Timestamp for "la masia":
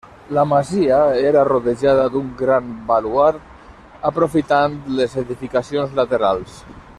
0.35-1.01